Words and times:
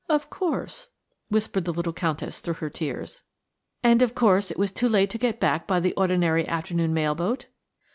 "Of 0.09 0.31
course," 0.31 0.89
whispered 1.29 1.63
the 1.65 1.71
little 1.71 1.93
Countess 1.93 2.39
through 2.39 2.55
her 2.55 2.71
tears. 2.71 3.21
"And, 3.83 4.01
of 4.01 4.15
course, 4.15 4.49
it 4.49 4.57
was 4.57 4.71
too 4.71 4.89
late 4.89 5.11
to 5.11 5.19
get 5.19 5.39
back 5.39 5.67
by 5.67 5.79
the 5.79 5.93
ordinary 5.93 6.47
afternoon 6.47 6.91
mail 6.91 7.13
boat?" 7.13 7.45